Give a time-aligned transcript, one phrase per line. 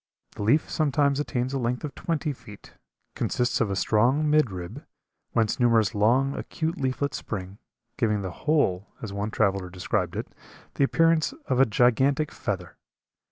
[0.31, 2.73] The leaf sometimes attains a length of twenty feet,
[3.13, 4.83] consists of a strong mid rib,
[5.33, 7.59] whence numerous long, acute leaflets spring,
[7.97, 10.33] giving the whole, as one traveler described it,
[10.73, 12.77] the appearance of a gigantic feather.